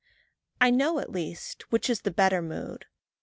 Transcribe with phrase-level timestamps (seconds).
[0.59, 2.87] I know at least which is the better mood.